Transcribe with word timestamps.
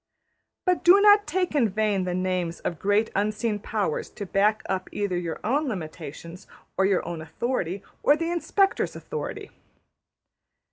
''But 0.65 0.83
do 0.83 0.99
not 0.99 1.27
take 1.27 1.53
in 1.53 1.69
vain 1.69 2.05
the 2.05 2.15
names 2.15 2.59
of 2.61 2.79
great 2.79 3.11
unseen 3.15 3.59
powers 3.59 4.09
to 4.09 4.25
back 4.25 4.63
up 4.67 4.89
either 4.91 5.15
your 5.15 5.39
own 5.43 5.67
limitations, 5.67 6.47
or 6.75 6.85
your 6.87 7.07
own 7.07 7.21
authority, 7.21 7.83
or 8.01 8.17
the 8.17 8.31
Inspector's 8.31 8.95
authority. 8.95 9.51